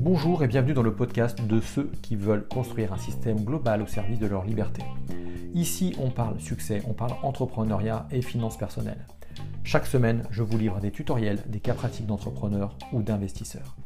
Bonjour 0.00 0.42
et 0.42 0.48
bienvenue 0.48 0.72
dans 0.72 0.82
le 0.82 0.94
podcast 0.94 1.46
de 1.46 1.60
ceux 1.60 1.90
qui 2.02 2.16
veulent 2.16 2.48
construire 2.48 2.92
un 2.92 2.98
système 2.98 3.44
global 3.44 3.80
au 3.82 3.86
service 3.86 4.18
de 4.18 4.26
leur 4.26 4.44
liberté. 4.44 4.82
Ici, 5.54 5.94
on 6.00 6.10
parle 6.10 6.40
succès, 6.40 6.82
on 6.88 6.94
parle 6.94 7.12
entrepreneuriat 7.22 8.08
et 8.10 8.22
finances 8.22 8.56
personnelles. 8.56 9.06
Chaque 9.62 9.86
semaine, 9.86 10.24
je 10.30 10.42
vous 10.42 10.58
livre 10.58 10.80
des 10.80 10.90
tutoriels, 10.90 11.42
des 11.46 11.60
cas 11.60 11.74
pratiques 11.74 12.06
d'entrepreneurs 12.06 12.76
ou 12.92 13.02
d'investisseurs. 13.02 13.76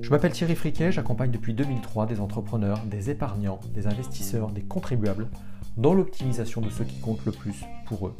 Je 0.00 0.10
m'appelle 0.10 0.32
Thierry 0.32 0.54
Friquet, 0.54 0.92
j'accompagne 0.92 1.30
depuis 1.30 1.54
2003 1.54 2.06
des 2.06 2.20
entrepreneurs, 2.20 2.84
des 2.86 3.10
épargnants, 3.10 3.58
des 3.74 3.88
investisseurs, 3.88 4.52
des 4.52 4.62
contribuables 4.62 5.28
dans 5.76 5.94
l'optimisation 5.94 6.60
de 6.60 6.70
ce 6.70 6.82
qui 6.82 7.00
compte 7.00 7.24
le 7.24 7.32
plus 7.32 7.64
pour 7.86 8.06
eux. 8.06 8.14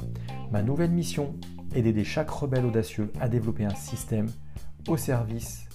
Ma 0.50 0.62
nouvelle 0.62 0.90
mission 0.90 1.34
est 1.74 1.82
d'aider 1.82 2.04
chaque 2.04 2.30
rebelle 2.30 2.66
audacieux 2.66 3.12
à 3.20 3.28
développer 3.28 3.64
un 3.64 3.74
système 3.74 4.28
au 4.88 4.96
service 4.96 5.66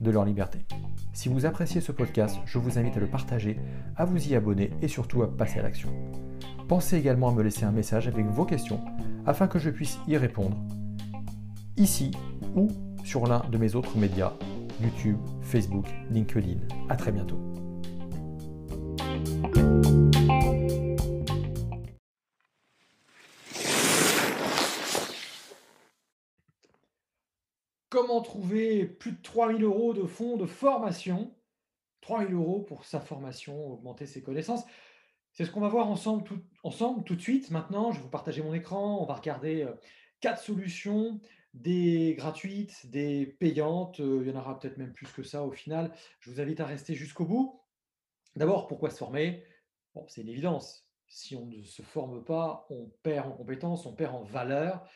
de 0.00 0.10
leur 0.10 0.24
liberté. 0.24 0.58
Si 1.12 1.28
vous 1.28 1.46
appréciez 1.46 1.80
ce 1.80 1.92
podcast, 1.92 2.36
je 2.44 2.58
vous 2.58 2.78
invite 2.78 2.96
à 2.96 3.00
le 3.00 3.06
partager, 3.06 3.58
à 3.96 4.04
vous 4.04 4.28
y 4.28 4.34
abonner 4.34 4.70
et 4.82 4.88
surtout 4.88 5.22
à 5.22 5.34
passer 5.34 5.58
à 5.58 5.62
l'action. 5.62 5.88
Pensez 6.68 6.96
également 6.96 7.28
à 7.28 7.32
me 7.32 7.42
laisser 7.42 7.64
un 7.64 7.72
message 7.72 8.08
avec 8.08 8.26
vos 8.26 8.44
questions 8.44 8.80
afin 9.24 9.48
que 9.48 9.58
je 9.58 9.70
puisse 9.70 9.98
y 10.06 10.16
répondre 10.16 10.56
ici 11.76 12.10
ou 12.54 12.68
sur 13.04 13.26
l'un 13.26 13.42
de 13.50 13.58
mes 13.58 13.74
autres 13.74 13.96
médias, 13.96 14.32
YouTube, 14.82 15.18
Facebook, 15.42 15.86
LinkedIn. 16.10 16.58
A 16.88 16.96
très 16.96 17.12
bientôt. 17.12 17.55
Comment 27.88 28.20
trouver 28.20 28.84
plus 28.84 29.12
de 29.12 29.22
3000 29.22 29.62
euros 29.62 29.94
de 29.94 30.06
fonds 30.06 30.36
de 30.36 30.46
formation 30.46 31.36
3000 32.06 32.34
euros 32.34 32.60
pour 32.60 32.84
sa 32.84 33.00
formation, 33.00 33.72
augmenter 33.72 34.06
ses 34.06 34.22
connaissances. 34.22 34.64
C'est 35.32 35.44
ce 35.44 35.50
qu'on 35.50 35.60
va 35.60 35.68
voir 35.68 35.88
ensemble 35.88 36.22
tout, 36.22 36.40
ensemble 36.62 37.04
tout 37.04 37.16
de 37.16 37.20
suite. 37.20 37.50
Maintenant, 37.50 37.90
je 37.90 37.98
vais 37.98 38.04
vous 38.04 38.10
partager 38.10 38.42
mon 38.42 38.54
écran. 38.54 39.02
On 39.02 39.06
va 39.06 39.14
regarder 39.14 39.64
euh, 39.64 39.72
quatre 40.20 40.40
solutions, 40.40 41.20
des 41.52 42.14
gratuites, 42.16 42.88
des 42.90 43.26
payantes. 43.26 44.00
Euh, 44.00 44.22
il 44.22 44.30
y 44.30 44.32
en 44.32 44.38
aura 44.38 44.58
peut-être 44.58 44.78
même 44.78 44.92
plus 44.92 45.08
que 45.08 45.24
ça 45.24 45.42
au 45.44 45.50
final. 45.50 45.92
Je 46.20 46.30
vous 46.30 46.40
invite 46.40 46.60
à 46.60 46.66
rester 46.66 46.94
jusqu'au 46.94 47.24
bout. 47.24 47.60
D'abord, 48.36 48.68
pourquoi 48.68 48.90
se 48.90 48.98
former? 48.98 49.44
Bon, 49.94 50.06
C'est 50.08 50.22
une 50.22 50.28
évidence. 50.28 50.86
Si 51.08 51.34
on 51.34 51.46
ne 51.46 51.62
se 51.62 51.82
forme 51.82 52.24
pas, 52.24 52.66
on 52.70 52.90
perd 53.02 53.26
en 53.28 53.32
compétences, 53.32 53.84
on 53.86 53.94
perd 53.94 54.14
en 54.14 54.22
valeur 54.22 54.88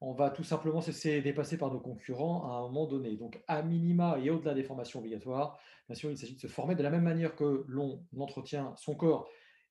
on 0.00 0.12
va 0.12 0.30
tout 0.30 0.44
simplement 0.44 0.80
se 0.80 0.88
laisser 0.88 1.22
dépasser 1.22 1.56
par 1.56 1.72
nos 1.72 1.80
concurrents 1.80 2.44
à 2.44 2.56
un 2.56 2.62
moment 2.62 2.86
donné. 2.86 3.16
Donc, 3.16 3.42
à 3.46 3.62
minima 3.62 4.18
et 4.18 4.30
au-delà 4.30 4.54
des 4.54 4.62
formations 4.62 5.00
obligatoires, 5.00 5.58
bien 5.88 5.94
sûr, 5.94 6.10
il 6.10 6.18
s'agit 6.18 6.34
de 6.34 6.40
se 6.40 6.48
former 6.48 6.74
de 6.74 6.82
la 6.82 6.90
même 6.90 7.02
manière 7.02 7.34
que 7.34 7.64
l'on 7.66 8.04
entretient 8.18 8.74
son 8.76 8.94
corps. 8.94 9.28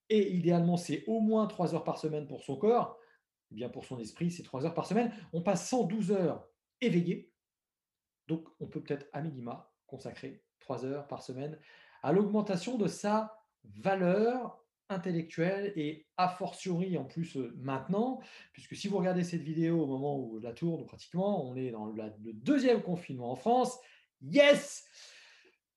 Et 0.09 0.33
idéalement, 0.33 0.77
c'est 0.77 1.03
au 1.07 1.19
moins 1.19 1.47
3 1.47 1.75
heures 1.75 1.83
par 1.83 1.97
semaine 1.97 2.27
pour 2.27 2.43
son 2.43 2.57
corps. 2.57 2.97
Eh 3.51 3.55
bien, 3.55 3.69
pour 3.69 3.85
son 3.85 3.99
esprit, 3.99 4.31
c'est 4.31 4.43
3 4.43 4.65
heures 4.65 4.73
par 4.73 4.87
semaine. 4.87 5.13
On 5.33 5.41
passe 5.41 5.69
112 5.69 6.11
heures 6.11 6.47
éveillé. 6.81 7.31
Donc, 8.27 8.47
on 8.59 8.67
peut 8.67 8.81
peut-être 8.81 9.07
à 9.13 9.21
minima 9.21 9.71
consacrer 9.85 10.43
3 10.59 10.85
heures 10.85 11.07
par 11.07 11.21
semaine 11.21 11.59
à 12.01 12.11
l'augmentation 12.11 12.77
de 12.77 12.87
sa 12.87 13.37
valeur 13.63 14.64
intellectuelle 14.89 15.73
et 15.75 16.05
a 16.17 16.29
fortiori 16.29 16.97
en 16.97 17.05
plus 17.05 17.37
maintenant, 17.57 18.21
puisque 18.53 18.75
si 18.75 18.87
vous 18.87 18.97
regardez 18.97 19.23
cette 19.23 19.41
vidéo 19.41 19.81
au 19.81 19.87
moment 19.87 20.19
où 20.19 20.39
la 20.39 20.53
tourne 20.53 20.85
pratiquement, 20.85 21.47
on 21.49 21.55
est 21.55 21.71
dans 21.71 21.87
le 21.87 22.33
deuxième 22.33 22.81
confinement 22.81 23.31
en 23.31 23.35
France. 23.35 23.77
Yes 24.21 24.85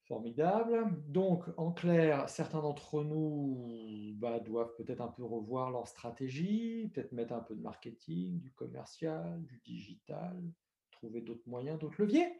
Formidable. 0.06 0.86
Donc, 1.06 1.44
en 1.58 1.70
clair, 1.70 2.28
certains 2.30 2.62
d'entre 2.62 3.04
nous 3.04 4.14
bah, 4.16 4.40
doivent 4.40 4.74
peut-être 4.76 5.02
un 5.02 5.08
peu 5.08 5.22
revoir 5.22 5.70
leur 5.70 5.86
stratégie, 5.86 6.90
peut-être 6.94 7.12
mettre 7.12 7.34
un 7.34 7.40
peu 7.40 7.54
de 7.54 7.60
marketing, 7.60 8.40
du 8.40 8.50
commercial, 8.52 9.44
du 9.44 9.60
digital, 9.66 10.42
trouver 10.90 11.20
d'autres 11.20 11.46
moyens, 11.46 11.78
d'autres 11.78 12.02
leviers. 12.02 12.32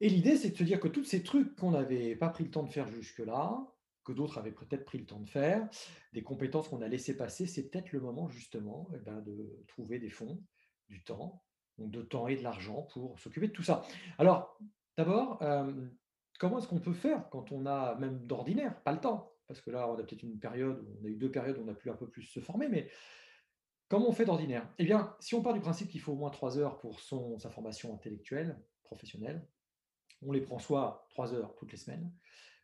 Et 0.00 0.08
l'idée, 0.08 0.36
c'est 0.36 0.50
de 0.50 0.56
se 0.56 0.64
dire 0.64 0.80
que 0.80 0.88
tous 0.88 1.04
ces 1.04 1.22
trucs 1.22 1.54
qu'on 1.56 1.72
n'avait 1.72 2.16
pas 2.16 2.30
pris 2.30 2.44
le 2.44 2.50
temps 2.50 2.62
de 2.62 2.70
faire 2.70 2.88
jusque-là, 2.88 3.70
que 4.04 4.12
d'autres 4.12 4.38
avaient 4.38 4.52
peut-être 4.52 4.84
pris 4.84 4.98
le 4.98 5.06
temps 5.06 5.20
de 5.20 5.28
faire, 5.28 5.68
des 6.12 6.22
compétences 6.22 6.68
qu'on 6.68 6.82
a 6.82 6.88
laissé 6.88 7.16
passer, 7.16 7.46
c'est 7.46 7.68
peut-être 7.68 7.92
le 7.92 8.00
moment 8.00 8.28
justement 8.28 8.88
eh 8.94 8.98
ben, 8.98 9.20
de 9.20 9.64
trouver 9.68 9.98
des 9.98 10.10
fonds, 10.10 10.42
du 10.88 11.02
temps, 11.04 11.44
de 11.78 12.02
temps 12.02 12.28
et 12.28 12.36
de 12.36 12.42
l'argent 12.42 12.82
pour 12.92 13.18
s'occuper 13.18 13.48
de 13.48 13.52
tout 13.52 13.62
ça. 13.62 13.82
Alors, 14.18 14.58
d'abord, 14.96 15.38
comment 16.38 16.58
est-ce 16.58 16.68
qu'on 16.68 16.80
peut 16.80 16.92
faire 16.92 17.28
quand 17.30 17.52
on 17.52 17.66
a 17.66 17.94
même 17.96 18.26
d'ordinaire, 18.26 18.82
pas 18.82 18.92
le 18.92 19.00
temps? 19.00 19.32
Parce 19.46 19.60
que 19.60 19.70
là, 19.70 19.88
on 19.88 19.94
a 19.94 20.02
peut-être 20.02 20.22
une 20.22 20.38
période, 20.38 20.86
on 21.00 21.04
a 21.04 21.08
eu 21.08 21.16
deux 21.16 21.30
périodes 21.30 21.58
où 21.58 21.62
on 21.62 21.68
a 21.68 21.74
pu 21.74 21.90
un 21.90 21.96
peu 21.96 22.08
plus 22.08 22.22
se 22.22 22.40
former, 22.40 22.68
mais 22.68 22.88
comment 23.88 24.08
on 24.08 24.12
fait 24.12 24.24
d'ordinaire? 24.24 24.72
Eh 24.78 24.84
bien, 24.84 25.16
si 25.20 25.34
on 25.34 25.42
part 25.42 25.54
du 25.54 25.60
principe 25.60 25.88
qu'il 25.88 26.00
faut 26.00 26.12
au 26.12 26.16
moins 26.16 26.30
trois 26.30 26.58
heures 26.58 26.78
pour 26.78 27.00
son, 27.00 27.38
sa 27.38 27.50
formation 27.50 27.92
intellectuelle, 27.92 28.60
professionnelle, 28.84 29.46
on 30.22 30.32
les 30.32 30.40
prend 30.40 30.58
soit 30.58 31.06
trois 31.10 31.34
heures 31.34 31.54
toutes 31.56 31.72
les 31.72 31.78
semaines, 31.78 32.12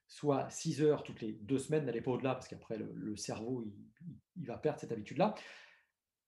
soit 0.09 0.49
6 0.51 0.83
heures 0.83 1.03
toutes 1.03 1.21
les 1.21 1.33
deux 1.33 1.59
semaines, 1.59 1.85
n'allez 1.85 2.01
pas 2.01 2.13
au-delà, 2.13 2.35
parce 2.35 2.49
qu'après, 2.49 2.79
le, 2.79 3.17
cerveau, 3.17 3.65
il, 4.37 4.47
va 4.47 4.57
perdre 4.57 4.81
cette 4.81 4.93
habitude-là. 4.93 5.35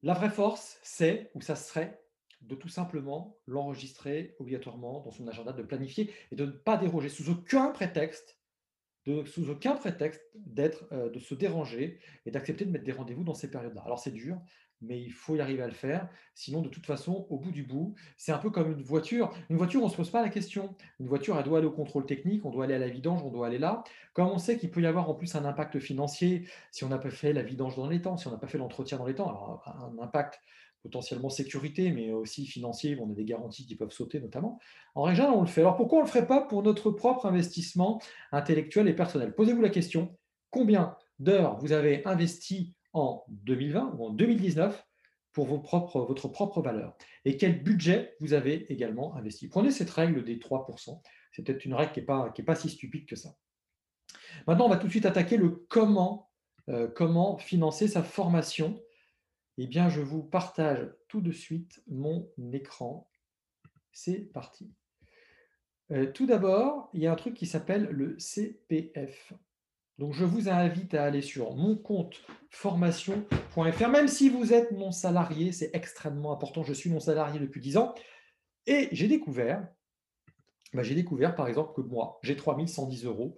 La 0.03 0.15
vraie 0.15 0.31
force, 0.31 0.79
c'est, 0.83 1.31
ou 1.35 1.41
ça 1.41 1.57
serait, 1.57 2.01
de 2.41 2.55
tout 2.55 2.69
simplement 2.69 3.37
l'enregistrer 3.47 4.37
obligatoirement 4.39 5.01
dans 5.01 5.11
son 5.11 5.27
agenda, 5.27 5.53
de 5.53 5.63
planifier 5.63 6.13
et 6.31 6.37
de 6.37 6.47
ne 6.47 6.53
pas 6.53 6.77
déroger 6.77 7.09
sous 7.09 7.31
aucun 7.31 7.71
prétexte, 7.71 8.39
de, 9.07 9.25
sous 9.25 9.51
aucun 9.51 9.75
prétexte 9.75 10.23
d'être, 10.35 10.87
euh, 10.93 11.11
de 11.11 11.19
se 11.19 11.35
déranger 11.35 11.99
et 12.27 12.31
d'accepter 12.31 12.65
de 12.65 12.71
mettre 12.71 12.85
des 12.85 12.93
rendez-vous 12.93 13.25
dans 13.25 13.35
ces 13.35 13.51
périodes-là. 13.51 13.83
Alors 13.85 13.99
c'est 13.99 14.13
dur, 14.13 14.41
mais 14.81 15.01
il 15.01 15.13
faut 15.13 15.37
y 15.37 15.41
arriver 15.41 15.63
à 15.63 15.67
le 15.67 15.73
faire. 15.73 16.09
Sinon, 16.35 16.63
de 16.63 16.69
toute 16.69 16.87
façon, 16.87 17.27
au 17.31 17.39
bout 17.39 17.51
du 17.51 17.65
bout, 17.65 17.95
c'est 18.17 18.33
un 18.33 18.39
peu 18.39 18.51
comme 18.51 18.71
une 18.73 18.83
voiture. 18.83 19.33
Une 19.51 19.57
voiture, 19.57 19.83
on 19.83 19.87
ne 19.87 19.91
se 19.91 19.97
pose 19.97 20.11
pas 20.11 20.23
la 20.23 20.29
question. 20.29 20.77
Une 21.01 21.09
voiture, 21.09 21.37
elle 21.37 21.45
doit 21.45 21.59
aller 21.59 21.67
au 21.67 21.73
contrôle 21.73 22.07
technique, 22.07 22.45
on 22.45 22.51
doit 22.51 22.65
aller 22.65 22.75
à 22.75 22.79
la 22.79 22.89
vidange, 22.89 23.23
on 23.23 23.31
doit 23.31 23.47
aller 23.47 23.59
là. 23.59 23.83
Comme 24.13 24.29
on 24.29 24.39
sait 24.39 24.57
qu'il 24.59 24.71
peut 24.71 24.81
y 24.81 24.87
avoir 24.87 25.09
en 25.09 25.15
plus 25.15 25.35
un 25.35 25.45
impact 25.45 25.79
financier 25.79 26.49
si 26.71 26.85
on 26.85 26.89
n'a 26.89 26.99
pas 26.99 27.11
fait 27.11 27.33
la 27.33 27.43
vidange 27.43 27.77
dans 27.77 27.89
les 27.89 28.01
temps, 28.01 28.17
si 28.17 28.29
on 28.29 28.31
n'a 28.31 28.39
pas 28.39 28.47
fait 28.47 28.59
l'entretien 28.59 28.99
dans 28.99 29.07
les 29.07 29.15
temps, 29.15 29.29
alors 29.29 29.63
un 29.67 30.03
impact 30.03 30.41
potentiellement 30.83 31.29
sécurité, 31.29 31.91
mais 31.91 32.13
aussi 32.13 32.47
financier, 32.47 32.97
on 33.01 33.11
a 33.11 33.15
des 33.15 33.25
garanties 33.25 33.67
qui 33.67 33.75
peuvent 33.75 33.91
sauter 33.91 34.21
notamment. 34.21 34.61
En 34.95 35.03
règle 35.03 35.23
on 35.23 35.41
le 35.41 35.49
fait. 35.49 35.63
Alors 35.63 35.77
pourquoi 35.77 35.99
on 35.99 36.03
ne 36.03 36.07
le 36.07 36.11
ferait 36.11 36.27
pas 36.27 36.41
pour 36.41 36.63
notre 36.63 36.91
propre 36.91 37.27
investissement 37.27 38.01
intellectuel 38.33 38.89
et 38.89 38.95
personnel? 38.95 39.35
Posez-vous 39.35 39.61
la 39.61 39.71
question, 39.71 40.17
combien 40.51 40.97
d'heures 41.19 41.59
vous 41.59 41.73
avez 41.73 42.05
investi 42.07 42.75
en 42.93 43.25
2020 43.29 43.95
ou 43.97 44.07
en 44.07 44.11
2019 44.11 44.85
pour 45.33 45.47
votre 45.47 46.29
propre 46.29 46.63
valeur 46.63 46.97
et 47.25 47.37
quel 47.37 47.63
budget 47.63 48.17
vous 48.21 48.33
avez 48.33 48.73
également 48.73 49.15
investi? 49.17 49.49
Prenez 49.49 49.71
cette 49.71 49.91
règle 49.91 50.25
des 50.25 50.39
3%. 50.39 51.01
C'est 51.33 51.43
peut-être 51.43 51.65
une 51.65 51.75
règle 51.75 51.93
qui 51.93 52.01
n'est 52.01 52.07
pas, 52.07 52.33
pas 52.47 52.55
si 52.55 52.69
stupide 52.71 53.07
que 53.07 53.17
ça. 53.17 53.37
Maintenant, 54.47 54.67
on 54.67 54.71
va 54.71 54.79
tout 54.79 54.87
de 54.87 54.93
suite 54.93 55.07
attaquer 55.07 55.37
le 55.37 55.51
comment, 55.69 56.31
euh, 56.69 56.89
comment 56.89 57.39
financer 57.39 57.87
sa 57.87 58.03
formation. 58.03 58.83
Eh 59.59 59.67
bien, 59.67 59.89
je 59.89 60.01
vous 60.01 60.23
partage 60.23 60.89
tout 61.09 61.21
de 61.21 61.33
suite 61.33 61.83
mon 61.87 62.31
écran. 62.53 63.11
C'est 63.93 64.21
parti. 64.33 64.73
Euh, 65.91 66.11
tout 66.13 66.27
d'abord, 66.27 66.91
il 66.93 67.03
y 67.03 67.07
a 67.07 67.13
un 67.13 67.17
truc 67.17 67.35
qui 67.35 67.47
s'appelle 67.47 67.89
le 67.91 68.19
CPF. 68.19 69.33
Donc, 69.99 70.13
je 70.13 70.25
vous 70.25 70.49
invite 70.49 70.95
à 70.95 71.05
aller 71.05 71.23
sur 71.23 71.57
mon 71.57 71.77
compte 71.77 72.23
formation.fr, 72.51 73.89
même 73.89 74.09
si 74.09 74.29
vous 74.29 74.53
êtes 74.53 74.71
mon 74.71 74.93
salarié, 74.93 75.51
c'est 75.51 75.71
extrêmement 75.75 76.33
important. 76.33 76.63
Je 76.63 76.73
suis 76.73 76.89
mon 76.89 77.01
salarié 77.01 77.41
depuis 77.41 77.61
10 77.61 77.79
ans 77.79 77.95
et 78.67 78.89
j'ai 78.93 79.09
découvert, 79.09 79.67
bah, 80.73 80.85
j'ai 80.85 80.95
découvert 80.95 81.35
par 81.35 81.49
exemple 81.49 81.73
que 81.75 81.81
moi, 81.81 82.21
j'ai 82.23 82.37
3110 82.37 83.07
euros 83.07 83.37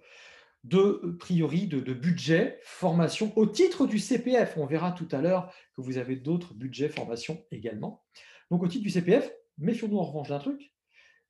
de 0.63 1.01
euh, 1.03 1.17
priori 1.17 1.65
de, 1.65 1.79
de, 1.79 1.93
budget 1.93 2.59
formation 2.61 3.33
au 3.35 3.47
titre 3.47 3.87
du 3.87 3.97
CPF. 3.97 4.55
On 4.57 4.67
verra 4.67 4.91
tout 4.91 5.07
à 5.11 5.19
l'heure 5.19 5.51
que 5.75 5.81
vous 5.81 5.97
avez 5.97 6.15
d'autres 6.15 6.53
budgets 6.53 6.89
formation 6.89 7.43
également. 7.49 8.03
Donc, 8.51 8.61
au 8.61 8.67
titre 8.67 8.83
du 8.83 8.91
CPF, 8.91 9.31
méfions-nous 9.57 9.97
en 9.97 10.03
revanche 10.03 10.29
d'un 10.29 10.37
truc, 10.37 10.73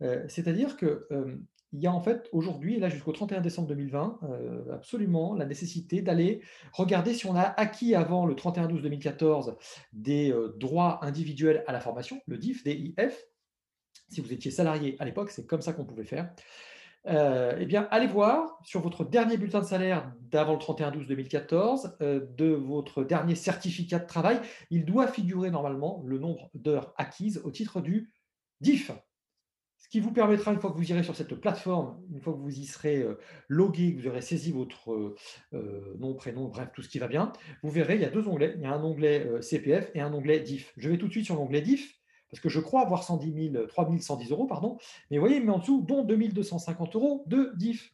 euh, 0.02 0.26
c'est-à-dire 0.28 0.76
que 0.76 1.08
euh, 1.12 1.38
il 1.74 1.82
y 1.82 1.88
a 1.88 1.94
en 1.94 2.02
fait 2.02 2.28
aujourd'hui, 2.32 2.80
là 2.80 2.90
jusqu'au 2.90 3.12
31 3.12 3.42
décembre 3.42 3.70
2020, 3.70 4.20
euh, 4.24 4.74
absolument 4.74 5.34
la 5.34 5.46
nécessité 5.46 6.02
d'aller 6.02 6.42
regarder 6.74 7.14
si 7.14 7.26
on 7.26 7.36
a 7.36 7.42
acquis 7.42 7.96
avant 7.96 8.26
le 8.26 8.36
31 8.36 8.68
12 8.68 8.82
2014 8.82 9.56
des 9.94 10.32
euh, 10.32 10.56
droits 10.58 11.04
individuels 11.04 11.64
à 11.68 11.72
la 11.72 11.80
formation, 11.80 12.22
le 12.28 12.38
DIF, 12.38 12.64
DIF. 12.64 13.26
Si 14.10 14.20
vous 14.20 14.34
étiez 14.34 14.52
salarié 14.52 14.98
à 15.00 15.06
l'époque, 15.06 15.30
c'est 15.32 15.48
comme 15.48 15.62
ça 15.62 15.72
qu'on 15.72 15.86
pouvait 15.86 16.04
faire. 16.04 16.34
Heu, 17.08 17.56
eh 17.60 17.66
bien, 17.66 17.88
allez 17.90 18.06
voir 18.06 18.60
sur 18.64 18.82
votre 18.82 19.04
dernier 19.06 19.38
bulletin 19.38 19.62
de 19.62 19.66
salaire 19.66 20.14
d'avant 20.22 20.54
le 20.54 20.60
31-12-2014, 20.60 21.96
heu, 22.02 22.30
de 22.38 22.48
votre 22.48 23.04
dernier 23.04 23.36
certificat 23.36 24.00
de 24.00 24.06
travail, 24.06 24.40
il 24.70 24.86
doit 24.86 25.08
figurer 25.08 25.50
normalement 25.50 26.04
le 26.06 26.20
nombre 26.20 26.52
d'heures 26.54 26.94
acquises 26.98 27.42
au 27.44 27.50
titre 27.50 27.82
du 27.82 28.14
DIF. 28.60 28.92
Qui 29.92 30.00
vous 30.00 30.14
permettra, 30.14 30.54
une 30.54 30.60
fois 30.62 30.72
que 30.72 30.78
vous 30.78 30.90
irez 30.90 31.04
sur 31.04 31.18
cette 31.18 31.36
plateforme, 31.36 32.02
une 32.14 32.22
fois 32.22 32.32
que 32.32 32.38
vous 32.38 32.58
y 32.58 32.66
serez, 32.66 33.00
heu, 33.00 33.20
logué, 33.50 33.94
que 33.94 34.02
vous 34.02 34.08
aurez 34.08 34.22
saisi 34.22 34.54
votre, 34.54 34.94
heu 34.94 35.16
heu, 35.54 35.98
nom, 36.00 36.14
prénom, 36.14 36.48
bref, 36.48 36.70
tout 36.74 36.82
ce 36.82 36.88
qui 36.88 36.98
va 36.98 37.10
bien, 37.10 37.34
vous 37.62 37.70
verrez, 37.70 37.96
il 37.96 38.02
y 38.02 38.06
a 38.06 38.10
2 38.10 38.26
onglets. 38.30 38.54
Il 38.56 38.62
y 38.62 38.66
a 38.66 38.72
un 38.72 38.82
onglet, 38.82 39.42
CPF 39.42 39.92
et 39.94 40.00
un 40.00 40.14
onglet 40.14 40.40
DIF. 40.40 40.72
Je 40.78 40.90
vais 40.90 40.98
tout 40.98 41.08
de 41.08 41.12
suite 41.12 41.26
sur 41.26 41.36
l'onglet 41.36 41.60
DIF, 41.60 42.00
parce 42.30 42.40
que 42.40 42.48
je 42.48 42.62
crois 42.62 42.84
avoir 42.84 43.04
110 43.04 43.52
000, 43.52 43.68
3 43.68 43.90
110 44.00 44.32
€, 44.32 44.48
pardon. 44.48 44.78
Mais 45.10 45.18
vous 45.18 45.26
voyez, 45.26 45.42
met 45.42 45.52
en 45.52 45.60
dessous, 45.60 45.82
dont 45.86 46.06
2 46.06 46.16
250 46.30 46.96
€ 46.96 47.24
de 47.28 47.52
DIF. 47.58 47.94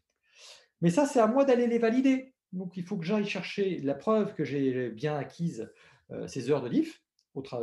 Mais 0.82 0.92
ça, 0.92 1.08
c'est 1.08 1.20
à 1.20 1.26
moi 1.26 1.46
d'aller 1.46 1.66
les 1.66 1.80
valider. 1.80 2.36
Donc 2.54 2.78
il 2.78 2.84
faut 2.84 2.98
que 2.98 3.06
j'aille 3.06 3.26
chercher 3.26 3.80
la 3.80 3.96
preuve 3.96 4.36
que 4.36 4.44
j'ai 4.44 4.92
bien 4.92 5.16
acquise, 5.18 5.74
ces 6.28 6.52
heures 6.52 6.62
de 6.62 6.70
DIF, 6.70 7.02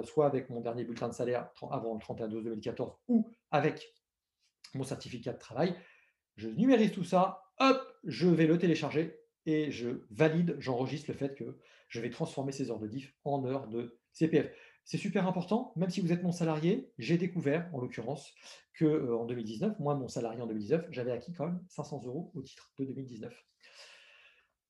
soit 0.03 0.27
avec 0.27 0.51
mon 0.51 0.61
dernier 0.61 0.83
bulletin 0.83 1.09
de 1.09 1.15
salaire 1.15 1.51
avant 1.71 1.95
le 1.95 2.01
31-12-2014 2.01 2.97
ou 3.07 3.29
avec 3.53 3.95
mon 4.75 4.85
certificat 4.85 5.33
de 5.33 5.39
travail. 5.39 5.75
Je 6.37 6.49
numérise 6.49 6.93
tout 6.93 7.05
ça, 7.05 7.43
hop, 7.59 7.81
je 8.05 8.29
vais 8.29 8.47
le 8.47 8.59
télécharger 8.59 9.21
et 9.47 9.71
je 9.71 10.07
valide, 10.11 10.57
j'enregistre 10.59 11.11
le 11.11 11.17
fait 11.17 11.35
que 11.35 11.59
je 11.89 12.01
vais 12.01 12.11
transformer 12.11 12.53
ces 12.53 12.71
heures 12.71 12.81
de 12.81 12.89
diff 12.89 13.15
en 13.25 13.45
heures 13.45 13.69
de 13.69 14.01
CPF. 14.13 14.51
C'est 14.85 14.99
super 14.99 15.27
important, 15.27 15.73
même 15.77 15.91
si 15.91 16.01
vous 16.01 16.13
êtes 16.13 16.23
mon 16.23 16.33
salarié, 16.33 16.93
j'ai 16.99 17.19
découvert, 17.19 17.71
en 17.73 17.81
l'occurrence, 17.81 18.35
que, 18.75 18.85
heu, 18.85 19.17
en 19.17 19.25
2019, 19.25 19.79
moi, 19.79 19.95
mon 19.95 20.09
salarié 20.09 20.41
en 20.43 20.47
2019, 20.47 20.87
j'avais 20.91 21.13
acquis 21.13 21.33
quand 21.33 21.47
même 21.47 21.65
500 21.69 22.01
€ 22.01 22.31
au 22.35 22.43
titre 22.43 22.73
de 22.79 22.85
2019. 22.85 23.45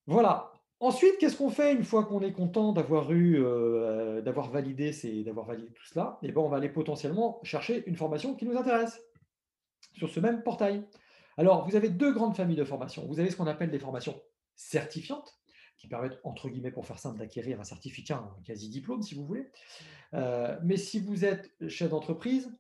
Voilà. 0.07 0.53
Ensuite, 0.81 1.17
qu'est-ce 1.19 1.37
qu'on 1.37 1.50
fait 1.50 1.73
une 1.73 1.85
fois 1.85 2.05
qu'on 2.05 2.21
est 2.21 2.33
content 2.33 2.73
d'avoir 2.73 3.11
eu, 3.12 3.39
heu, 3.39 4.21
d'avoir 4.23 4.50
validé 4.50 4.93
ces 4.93 5.23
d'avoir 5.25 5.47
validé 5.47 5.73
tout 5.73 5.85
cela? 5.87 6.19
Et 6.23 6.31
ben, 6.33 6.43
on 6.43 6.49
va 6.49 6.59
aller 6.59 6.69
potentiellement 6.69 7.41
chercher 7.43 7.85
une 7.89 7.97
formation 7.97 8.35
qui 8.35 8.45
nous 8.45 8.57
intéresse 8.57 9.00
sur 9.94 10.11
ce 10.11 10.20
même 10.20 10.43
portail. 10.43 10.85
Alors, 11.37 11.69
vous 11.69 11.76
avez 11.76 11.88
deux 11.88 12.12
grandes 12.12 12.37
familles 12.37 12.56
de 12.56 12.64
formations. 12.64 13.06
Vous 13.06 13.20
avez 13.20 13.31
ce 13.31 13.37
qu'on 13.37 13.46
appelle 13.46 13.70
des 13.70 13.79
formations 13.79 14.20
certifiantes, 14.55 15.35
qui 15.76 15.88
permettent, 15.88 16.20
entre 16.25 16.49
guillemets, 16.49 16.70
pour 16.70 16.87
faire 16.87 16.99
simple, 16.99 17.19
d'acquérir 17.19 17.61
un 17.61 17.64
certificat, 17.64 18.17
un 18.17 18.43
quasi-diplôme, 18.44 19.02
si 19.02 19.14
vous 19.14 19.26
voulez. 19.26 19.50
Euh, 20.14 20.56
mais 20.62 20.76
si 20.76 21.00
vous 21.00 21.25
êtes 21.25 21.52
chef 21.69 21.91
d'entreprise, 21.91 22.56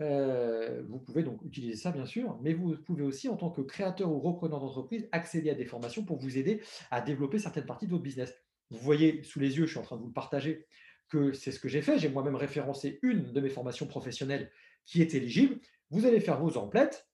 euh, 0.00 0.82
vous 0.88 0.98
pouvez 0.98 1.22
donc 1.22 1.40
utiliser 1.44 1.76
ça, 1.76 1.90
bien 1.90 2.06
sûr, 2.06 2.38
mais 2.42 2.54
vous 2.54 2.76
pouvez 2.76 3.02
aussi, 3.02 3.28
en 3.28 3.36
tant 3.36 3.50
que 3.50 3.62
créateur 3.62 4.10
ou 4.10 4.20
repreneur 4.20 4.60
d'entreprise, 4.60 5.08
accéder 5.12 5.50
à 5.50 5.54
des 5.54 5.64
formations 5.64 6.04
pour 6.04 6.18
vous 6.18 6.38
aider 6.38 6.60
à 6.90 7.00
développer 7.00 7.38
certaines 7.38 7.66
parties 7.66 7.86
de 7.86 7.92
votre 7.92 8.02
business. 8.02 8.34
Vous 8.70 8.78
voyez 8.78 9.22
sous 9.22 9.40
les 9.40 9.56
yeux, 9.56 9.66
je 9.66 9.70
suis 9.70 9.78
en 9.78 9.82
train 9.82 9.96
de 9.96 10.02
vous 10.02 10.08
le 10.08 10.12
partager, 10.12 10.66
que 11.08 11.32
c'est 11.32 11.52
ce 11.52 11.58
que 11.58 11.68
j'ai 11.68 11.82
fait. 11.82 11.98
J'ai 11.98 12.08
moi-même 12.08 12.36
référencé 12.36 12.98
une 13.02 13.32
de 13.32 13.40
mes 13.40 13.48
formations 13.48 13.86
professionnelles 13.86 14.50
qui 14.84 15.00
est 15.00 15.14
éligible. 15.14 15.58
Vous 15.90 16.06
allez 16.06 16.20
faire 16.20 16.40
vos 16.40 16.56
emplettes, 16.58 17.08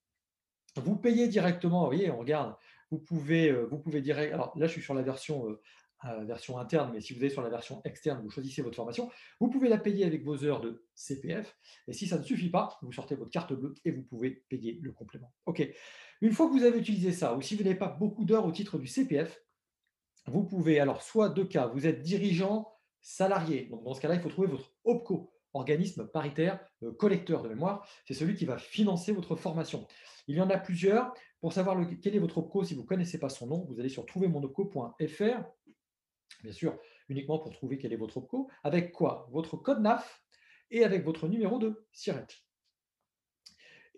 vous 0.76 0.96
payez 0.96 1.28
directement, 1.28 1.80
vous 1.80 1.86
voyez, 1.86 2.10
on 2.10 2.18
regarde, 2.18 2.56
vous 2.90 2.98
pouvez, 2.98 3.50
euh, 3.50 3.68
vous 3.70 4.00
direct, 4.00 4.32
alors 4.32 4.52
là 4.56 4.66
je 4.66 4.72
suis 4.72 4.82
sur 4.82 4.94
la 4.94 5.02
version, 5.02 5.48
euh, 5.48 5.60
euh, 6.06 6.24
version 6.24 6.58
interne, 6.58 6.90
mais 6.92 7.00
si 7.00 7.14
vous 7.14 7.24
êtes 7.24 7.32
sur 7.32 7.42
la 7.42 7.48
version 7.48 7.80
externe, 7.84 8.20
vous 8.22 8.30
choisissez 8.30 8.62
votre 8.62 8.76
formation, 8.76 9.10
vous 9.40 9.48
pouvez 9.48 9.68
la 9.68 9.78
payer 9.78 10.04
avec 10.04 10.24
vos 10.24 10.44
heures 10.44 10.60
de 10.60 10.84
CPF, 10.94 11.56
et 11.86 11.92
si 11.92 12.06
ça 12.06 12.18
ne 12.18 12.24
suffit 12.24 12.50
pas, 12.50 12.78
vous 12.82 12.92
sortez 12.92 13.14
votre 13.14 13.30
carte 13.30 13.52
bleue 13.52 13.74
et 13.84 13.92
vous 13.92 14.02
pouvez 14.02 14.44
payer 14.48 14.78
le 14.82 14.92
complément. 14.92 15.32
Ok, 15.46 15.66
une 16.20 16.32
fois 16.32 16.48
que 16.48 16.52
vous 16.52 16.64
avez 16.64 16.78
utilisé 16.78 17.12
ça, 17.12 17.34
ou 17.34 17.40
si 17.40 17.54
vous 17.54 17.64
n'avez 17.64 17.78
pas 17.78 17.88
beaucoup 17.88 18.24
d'heures 18.24 18.44
au 18.44 18.52
titre 18.52 18.78
du 18.78 18.86
CPF, 18.86 19.40
vous 20.26 20.44
pouvez, 20.44 20.80
alors 20.80 21.02
soit 21.02 21.28
deux 21.28 21.46
cas, 21.46 21.68
vous 21.68 21.86
êtes 21.86 22.02
dirigeant 22.02 22.72
salarié, 23.00 23.66
donc 23.66 23.84
dans 23.84 23.94
ce 23.94 24.00
cas-là, 24.00 24.14
il 24.14 24.20
faut 24.20 24.30
trouver 24.30 24.48
votre 24.48 24.74
OPCO, 24.84 25.33
organisme 25.54 26.06
paritaire 26.06 26.60
euh, 26.82 26.92
collecteur 26.92 27.42
de 27.42 27.48
mémoire, 27.48 27.88
c'est 28.04 28.14
celui 28.14 28.34
qui 28.34 28.44
va 28.44 28.58
financer 28.58 29.12
votre 29.12 29.36
formation. 29.36 29.86
Il 30.26 30.36
y 30.36 30.40
en 30.40 30.50
a 30.50 30.58
plusieurs. 30.58 31.12
Pour 31.40 31.52
savoir 31.52 31.76
quel 32.02 32.16
est 32.16 32.18
votre 32.18 32.38
OPCO, 32.38 32.64
si 32.64 32.74
vous 32.74 32.82
ne 32.82 32.86
connaissez 32.86 33.18
pas 33.18 33.28
son 33.28 33.46
nom, 33.46 33.64
vous 33.68 33.78
allez 33.78 33.90
sur 33.90 34.06
trouvermonopco.fr, 34.06 35.44
bien 36.42 36.52
sûr, 36.52 36.78
uniquement 37.08 37.38
pour 37.38 37.52
trouver 37.52 37.78
quel 37.78 37.92
est 37.92 37.96
votre 37.96 38.16
OPCO, 38.16 38.48
avec 38.62 38.92
quoi? 38.92 39.28
Votre 39.30 39.56
code 39.56 39.80
NAF 39.80 40.24
et 40.70 40.84
avec 40.84 41.04
votre 41.04 41.28
numéro 41.28 41.58
de 41.58 41.86
SIRET. 41.92 42.26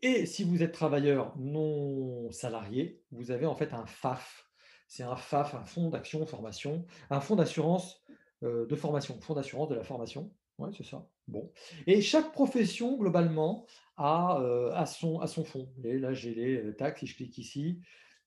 Et 0.02 0.26
si 0.26 0.44
vous 0.44 0.62
êtes 0.62 0.72
travailleur 0.72 1.36
non 1.38 2.30
salarié, 2.30 3.02
vous 3.12 3.30
avez 3.30 3.46
en 3.46 3.54
fait 3.54 3.72
un 3.72 3.86
FAF. 3.86 4.50
C'est 4.88 5.02
un 5.02 5.16
FAF, 5.16 5.54
un 5.54 5.64
fonds 5.64 5.88
d'action 5.88 6.26
formation, 6.26 6.84
un 7.10 7.20
fonds 7.20 7.36
d'assurance 7.36 8.04
euh, 8.42 8.66
de 8.66 8.76
formation, 8.76 9.18
fonds 9.20 9.34
d'assurance 9.34 9.68
de 9.68 9.74
la 9.74 9.84
formation. 9.84 10.32
Oui, 10.58 10.70
c'est 10.76 10.84
ça. 10.84 11.08
Bon. 11.28 11.50
Et 11.88 12.00
chaque 12.02 12.32
profession, 12.32 12.96
globalement, 12.96 13.66
a, 13.96 14.38
heu, 14.40 14.70
a 14.72 14.86
son 14.86 15.20
son 15.26 15.44
fonds. 15.44 15.72
Là, 15.82 16.12
j'ai 16.12 16.34
les, 16.34 16.56
heu, 16.58 16.76
tac, 16.76 16.98
si 16.98 17.06
je 17.06 17.16
clique 17.16 17.36
ici, 17.38 17.80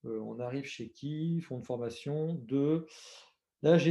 heu, 0.05 0.21
on 0.21 0.39
arrive 0.39 0.65
chez 0.65 0.91
qui? 0.91 1.39
Fonds 1.41 1.59
de 1.59 1.65
formation 1.65 2.35
de 2.35 2.85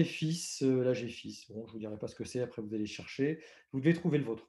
fils, 0.05 0.63
heu, 0.63 0.83
là, 0.83 0.93
j'ai 0.95 1.09
fils. 1.09 1.51
Bon, 1.51 1.63
je 1.67 1.69
ne 1.71 1.73
vous 1.75 1.79
dirai 1.79 1.99
pas 1.99 2.09
ce 2.09 2.15
que 2.15 2.25
c'est, 2.25 2.41
après 2.41 2.63
vous 2.63 2.75
allez 2.75 2.87
chercher. 2.87 3.41
Vous 3.73 3.81
devez 3.81 3.95
trouver 3.95 4.19
le 4.19 4.25
vôtre. 4.25 4.49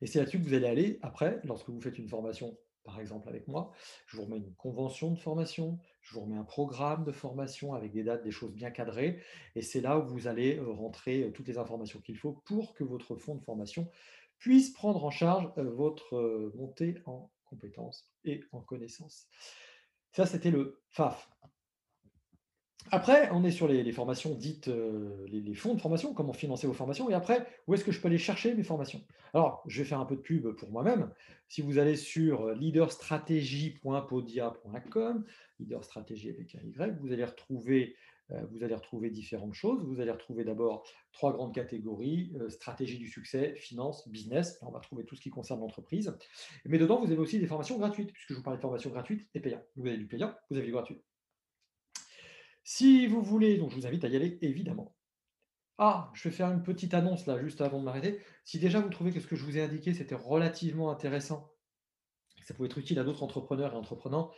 Et 0.00 0.06
c'est 0.06 0.18
là-dessus 0.18 0.38
que 0.38 0.44
vous 0.44 0.54
allez 0.54 0.66
aller 0.66 0.98
après, 1.02 1.40
lorsque 1.44 1.68
vous 1.68 1.80
faites 1.80 1.98
une 1.98 2.08
formation 2.08 2.58
par 2.84 3.00
exemple 3.00 3.28
avec 3.28 3.48
moi, 3.48 3.72
je 4.06 4.16
vous 4.16 4.24
remets 4.24 4.38
une 4.38 4.54
convention 4.54 5.10
de 5.10 5.18
formation, 5.18 5.78
je 6.00 6.14
vous 6.14 6.22
remets 6.22 6.36
un 6.36 6.44
programme 6.44 7.04
de 7.04 7.12
formation 7.12 7.74
avec 7.74 7.92
des 7.92 8.02
dates, 8.02 8.22
des 8.22 8.30
choses 8.30 8.52
bien 8.52 8.70
cadrées, 8.70 9.20
et 9.54 9.62
c'est 9.62 9.80
là 9.80 9.98
où 9.98 10.06
vous 10.06 10.26
allez 10.26 10.58
euh, 10.58 10.70
rentrer 10.70 11.22
euh, 11.22 11.30
toutes 11.30 11.48
les 11.48 11.58
informations 11.58 12.00
qu'il 12.00 12.16
faut 12.16 12.32
pour 12.44 12.74
que 12.74 12.84
votre 12.84 13.16
fonds 13.16 13.34
de 13.34 13.42
formation 13.42 13.90
puisse 14.38 14.70
prendre 14.70 15.04
en 15.04 15.10
charge 15.10 15.50
euh, 15.58 15.70
votre 15.70 16.50
montée 16.54 16.98
en 17.06 17.30
compétences 17.44 18.08
et 18.24 18.42
en 18.52 18.60
connaissances. 18.60 19.26
Ça, 20.12 20.26
c'était 20.26 20.50
le 20.50 20.82
FAF. 20.90 21.28
Après, 22.90 23.30
on 23.30 23.44
est 23.44 23.50
sur 23.50 23.68
les, 23.68 23.92
formations 23.92 24.34
dites, 24.34 24.68
euh, 24.68 25.24
les, 25.28 25.54
fonds 25.54 25.74
de 25.74 25.80
formation, 25.80 26.12
comment 26.12 26.32
financer 26.32 26.66
vos 26.66 26.72
formations. 26.72 27.08
Et 27.08 27.14
après, 27.14 27.46
où 27.66 27.74
est-ce 27.74 27.84
que 27.84 27.92
je 27.92 28.00
peux 28.00 28.08
aller 28.08 28.18
chercher 28.18 28.54
mes 28.54 28.64
formations? 28.64 29.00
Alors, 29.32 29.62
je 29.66 29.82
vais 29.82 29.88
faire 29.88 30.00
un 30.00 30.04
peu 30.04 30.16
de 30.16 30.20
pub 30.20 30.48
pour 30.56 30.70
moi-même. 30.70 31.10
Si 31.48 31.62
vous 31.62 31.78
allez 31.78 31.96
sur 31.96 32.50
leaderstratégie.podia.com, 32.50 35.24
leaderstratégie 35.58 36.30
avec 36.30 36.54
un 36.54 36.60
Y, 36.60 36.98
vous 37.00 37.12
allez 37.12 37.24
retrouver, 37.24 37.96
euh, 38.30 38.44
vous 38.50 38.62
allez 38.64 38.74
retrouver 38.74 39.10
différentes 39.10 39.54
choses. 39.54 39.82
Vous 39.84 40.00
allez 40.00 40.10
retrouver 40.10 40.44
d'abord 40.44 40.84
trois 41.12 41.32
grandes 41.32 41.54
catégories 41.54 42.32
euh, 42.40 42.50
stratégie 42.50 42.98
du 42.98 43.08
succès, 43.08 43.54
finance, 43.56 44.08
business. 44.08 44.60
Là, 44.60 44.68
on 44.68 44.72
va 44.72 44.80
trouver 44.80 45.04
tout 45.04 45.16
ce 45.16 45.20
qui 45.20 45.30
concerne 45.30 45.60
l'entreprise. 45.60 46.16
Mais 46.66 46.78
dedans, 46.78 47.00
vous 47.00 47.10
avez 47.10 47.20
aussi 47.20 47.38
des 47.38 47.46
formations 47.46 47.78
gratuites, 47.78 48.12
puisque 48.12 48.30
je 48.30 48.34
vous 48.34 48.42
parlais 48.42 48.58
de 48.58 48.62
formations 48.62 48.90
gratuites 48.90 49.26
et 49.34 49.40
payantes. 49.40 49.64
Vous 49.76 49.86
avez 49.86 49.96
du 49.96 50.06
payant, 50.06 50.34
vous 50.50 50.56
avez 50.56 50.66
du 50.66 50.72
gratuit. 50.72 51.00
Si 52.64 53.06
vous 53.06 53.22
voulez, 53.22 53.58
donc 53.58 53.70
je 53.70 53.76
vous 53.76 53.86
invite 53.86 54.04
à 54.04 54.08
y 54.08 54.16
aller 54.16 54.38
évidemment. 54.42 54.94
Ah, 55.78 56.10
je 56.14 56.28
vais 56.28 56.34
faire 56.34 56.50
une 56.50 56.62
petite 56.62 56.94
annonce 56.94 57.26
là, 57.26 57.40
juste 57.40 57.60
avant 57.60 57.80
de 57.80 57.84
m'arrêter. 57.84 58.20
Si 58.44 58.58
déjà 58.58 58.80
vous 58.80 58.90
trouvez 58.90 59.10
que 59.12 59.20
ce 59.20 59.26
que 59.26 59.36
je 59.36 59.44
vous 59.44 59.58
ai 59.58 59.62
indiqué, 59.62 59.94
c'était 59.94 60.14
relativement 60.14 60.90
intéressant, 60.90 61.52
que 62.40 62.46
ça 62.46 62.54
pouvait 62.54 62.68
être 62.68 62.78
utile 62.78 62.98
à 62.98 63.04
d'autres 63.04 63.22
entrepreneurs 63.22 63.72
et 63.72 63.76
entrepreneurs, 63.76 64.34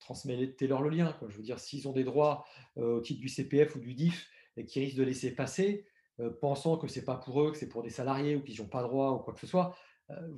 transmettez-leur 0.00 0.82
le 0.82 0.90
lien. 0.90 1.16
Je 1.28 1.36
veux 1.36 1.42
dire, 1.42 1.60
s'ils 1.60 1.86
ont 1.88 1.92
des 1.92 2.04
droits 2.04 2.44
euh, 2.78 2.96
au 2.96 3.00
titre 3.00 3.20
du 3.20 3.28
CPF 3.28 3.76
ou 3.76 3.80
du 3.80 3.94
DIF 3.94 4.28
et 4.56 4.64
qui 4.64 4.80
risquent 4.80 4.96
de 4.98 5.04
laisser 5.04 5.34
passer, 5.34 5.86
euh, 6.18 6.30
pensant 6.40 6.76
que 6.76 6.88
ce 6.88 6.98
n'est 6.98 7.04
pas 7.04 7.16
pour 7.16 7.42
eux, 7.42 7.52
que 7.52 7.58
c'est 7.58 7.68
pour 7.68 7.82
des 7.82 7.90
salariés 7.90 8.36
ou 8.36 8.42
qu'ils 8.42 8.60
n'ont 8.60 8.68
pas 8.68 8.82
droit 8.82 9.12
ou 9.12 9.18
quoi 9.18 9.34
que 9.34 9.40
ce 9.40 9.46
soit, 9.46 9.76
euh, 10.10 10.36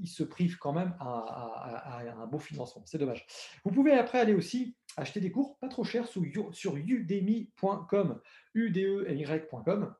ils 0.00 0.08
se 0.08 0.22
privent 0.22 0.58
quand 0.58 0.72
même 0.72 0.94
à, 1.00 2.02
un 2.20 2.26
beau 2.26 2.38
financement. 2.38 2.82
C'est 2.86 2.98
dommage. 2.98 3.26
Vous 3.64 3.70
pouvez 3.70 3.92
après 3.92 4.20
aller 4.20 4.34
aussi 4.34 4.76
acheter 4.96 5.20
des 5.20 5.30
cours 5.30 5.58
pas 5.58 5.68
trop 5.68 5.84
chers 5.84 6.06
sur, 6.06 6.22
sur 6.52 6.76
udemy.com, 6.76 8.20
udemy.com 8.54 9.94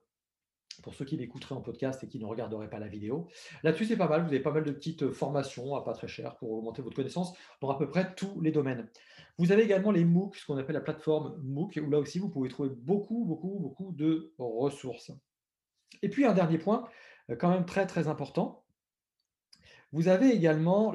pour 0.83 0.95
ceux 0.95 1.05
qui 1.05 1.17
l'écouteraient 1.17 1.55
en 1.55 1.61
podcast 1.61 2.03
et 2.03 2.09
qui 2.09 2.19
ne 2.19 2.25
regarderaient 2.25 2.71
pas 2.71 2.79
la 2.79 2.89
vidéo. 2.89 3.29
Là-dessus, 3.63 3.85
c'est 3.85 3.97
pas 3.97 4.09
mal. 4.09 4.23
Vous 4.23 4.29
avez 4.29 4.41
pas 4.41 4.53
mal 4.53 4.65
de 4.65 4.73
petites 4.73 5.11
formations 5.11 5.75
à 5.77 5.85
pas 5.85 5.93
très 5.93 6.09
cher 6.09 6.37
pour 6.37 6.51
augmenter 6.53 6.83
votre 6.83 6.97
connaissance 6.97 7.35
dans 7.61 7.71
à 7.71 7.79
peu 7.79 7.89
près 7.89 8.15
tous 8.15 8.41
les 8.41 8.53
domaines. 8.53 8.89
Vous 9.39 9.53
avez 9.53 9.63
également 9.63 9.91
les 9.91 10.05
MOOC, 10.05 10.37
ce 10.37 10.47
qu'on 10.47 10.57
appelle 10.57 10.75
la 10.75 10.81
plateforme 10.81 11.39
MOOC, 11.43 11.81
où 11.83 11.91
là 11.91 11.99
aussi, 11.99 12.19
vous 12.19 12.29
pouvez 12.29 12.49
trouver 12.49 12.71
beaucoup, 12.71 13.25
beaucoup, 13.25 13.59
beaucoup 13.61 13.93
de 13.93 14.33
ressources. 14.39 15.13
Et 16.03 16.09
puis, 16.09 16.25
un 16.25 16.33
dernier 16.33 16.59
point, 16.59 16.89
euh, 17.31 17.37
quand 17.37 17.51
même 17.51 17.65
très, 17.65 17.87
très 17.87 18.09
important, 18.09 18.62
vous 19.93 20.09
avez 20.09 20.31
également 20.31 20.93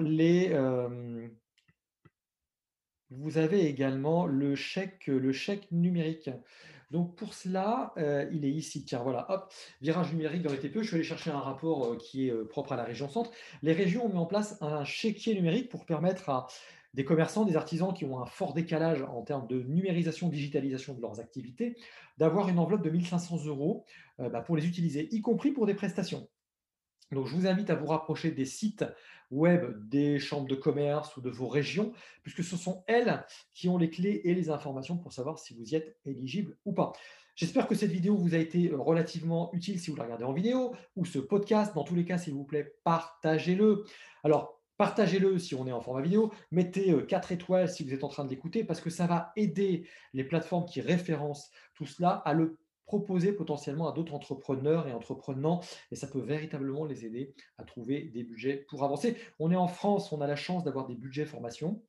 également 3.68 4.26
le 4.26 4.56
chèque, 4.56 5.10
numérique. 5.72 6.30
Donc 6.92 7.16
pour 7.16 7.34
cela, 7.34 7.94
il 8.32 8.46
est 8.46 8.52
ici. 8.52 8.86
Tiens, 8.86 9.00
voilà, 9.04 9.30
hop, 9.30 9.54
virage 9.82 10.12
numérique 10.14 10.42
dans 10.42 10.52
les 10.52 10.60
TPE. 10.60 10.82
Je 10.82 10.88
suis 10.88 10.96
allé 10.96 11.04
chercher 11.04 11.32
un 11.32 11.40
rapport 11.40 11.98
qui 11.98 12.28
est 12.28 12.34
propre 12.48 12.74
à 12.74 12.76
la 12.76 12.86
région 12.86 13.10
centre. 13.10 13.32
Les 13.62 13.74
régions 13.74 14.06
ont 14.06 14.10
mis 14.10 14.18
en 14.18 14.26
place 14.26 14.58
un 14.62 14.84
chéquier 14.86 15.36
numérique 15.36 15.70
pour 15.70 15.86
permettre 15.86 16.30
à 16.30 16.48
des 16.94 17.06
commerçants, 17.06 17.46
des 17.46 17.56
artisans 17.56 17.94
qui 17.94 18.06
ont 18.06 18.20
un 18.20 18.26
fort 18.26 18.54
décalage 18.54 19.04
en 19.04 19.22
termes 19.22 19.48
de 19.48 19.62
numérisation, 19.62 20.30
digitalisation 20.30 20.96
de 20.96 21.02
leurs 21.02 21.20
activités, 21.20 21.78
d'avoir 22.18 22.50
une 22.50 22.58
enveloppe 22.58 22.82
de 22.82 22.90
1 22.90 23.04
500 23.04 23.46
euros 23.46 23.86
euh, 24.20 24.30
bah, 24.30 24.42
pour 24.42 24.58
les 24.58 24.66
utiliser, 24.66 25.08
y 25.14 25.22
compris 25.22 25.52
pour 25.52 25.68
des 25.68 25.76
prestations. 25.76 26.28
Donc, 27.12 27.28
je 27.28 27.36
vous 27.36 27.48
invite 27.48 27.70
à 27.70 27.76
vous 27.76 27.88
rapprocher 27.88 28.32
des 28.32 28.46
sites 28.46 28.86
web 29.32 29.88
des 29.90 30.20
chambres 30.20 30.48
de 30.48 30.56
commerce 30.56 31.16
ou 31.18 31.22
de 31.22 31.30
vos 31.30 31.48
régions, 31.48 31.94
puisque 32.24 32.44
ce 32.44 32.58
sont 32.58 32.84
elles 32.88 33.26
qui 33.54 33.70
ont 33.70 33.78
les 33.78 33.90
clés 33.90 34.22
et 34.24 34.34
les 34.34 34.50
informations 34.50 34.98
pour 34.98 35.14
savoir 35.14 35.40
si 35.40 35.54
vous 35.54 35.70
y 35.70 35.76
êtes 35.76 35.98
éligible 36.06 36.58
ou 36.66 36.74
pas. 36.74 36.94
J'espère 37.36 37.68
que 37.68 37.76
cette 37.76 37.92
vidéo 37.92 38.16
vous 38.16 38.34
a 38.34 38.40
été 38.40 38.72
relativement 38.74 39.52
utile 39.54 39.80
si 39.80 39.92
vous 39.92 39.96
la 39.96 40.06
regardez 40.06 40.24
en 40.24 40.34
vidéo 40.34 40.74
ou 40.96 41.06
ce 41.06 41.20
podcast. 41.20 41.76
Dans 41.76 41.84
tous 41.84 41.94
les 41.94 42.04
cas, 42.04 42.18
s'il 42.18 42.34
vous 42.34 42.46
plaît, 42.46 42.74
partagez-le. 42.84 43.84
Alors, 44.24 44.60
partagez-le 44.78 45.38
si 45.38 45.54
on 45.54 45.68
est 45.68 45.72
en 45.72 45.82
format 45.82 46.02
vidéo. 46.02 46.32
Mettez 46.50 46.96
4 47.08 47.32
étoiles 47.34 47.70
si 47.70 47.84
vous 47.84 47.94
êtes 47.94 48.04
en 48.04 48.10
train 48.10 48.26
de 48.26 48.30
l'écouter 48.32 48.64
parce 48.64 48.82
que 48.82 48.90
ça 48.90 49.06
va 49.06 49.34
aider 49.36 49.88
les 50.14 50.24
plateformes 50.24 50.66
qui 50.66 50.82
référencent 50.82 51.52
tout 51.76 51.86
cela 51.86 52.10
à 52.10 52.34
le 52.34 52.58
proposer 52.88 53.34
potentiellement 53.34 53.90
à 53.90 53.92
d'autres 53.92 54.16
entrepreneurs 54.16 54.88
et 54.88 54.94
entreprenants 54.94 55.62
et 55.92 55.96
ça 55.96 56.08
peut 56.08 56.22
véritablement 56.22 56.86
les 56.86 57.06
aider 57.06 57.36
à 57.58 57.64
trouver 57.64 58.06
des 58.06 58.24
budgets 58.24 58.66
pour 58.70 58.84
avancer. 58.84 59.18
On 59.40 59.52
est 59.52 59.56
en 59.56 59.68
France, 59.68 60.12
on 60.12 60.22
a 60.22 60.28
la 60.28 60.38
chance 60.38 60.64
d'avoir 60.64 60.88
des 60.88 60.96
budgets 60.96 61.26
formation. 61.26 61.84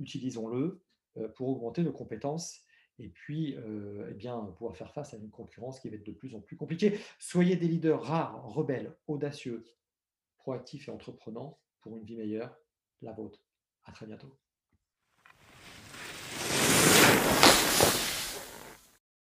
Utilisons-le 0.00 0.82
euh, 1.18 1.28
pour 1.28 1.48
augmenter 1.50 1.82
nos 1.82 1.92
compétences 1.92 2.62
et 2.98 3.08
puis 3.08 3.56
euh, 3.56 4.08
eh 4.10 4.14
bien, 4.14 4.38
pouvoir 4.56 4.76
faire 4.76 4.92
face 4.92 5.14
à 5.14 5.18
une 5.18 5.30
concurrence 5.30 5.80
qui 5.80 5.88
va 5.90 5.96
être 5.96 6.06
de 6.06 6.12
plus 6.12 6.34
en 6.34 6.40
plus 6.40 6.56
compliquée. 6.56 6.98
Soyez 7.18 7.56
des 7.56 7.68
leaders 7.68 8.02
rares, 8.02 8.42
rebelles, 8.48 8.96
audacieux, 9.06 9.64
proactifs 10.38 10.88
et 10.88 10.90
entreprenants 10.90 11.60
pour 11.82 11.96
une 11.96 12.04
vie 12.04 12.16
meilleure, 12.16 12.58
la 13.02 13.12
vôtre. 13.12 13.44
À 13.84 13.92
très 13.92 14.06
bientôt. 14.06 14.47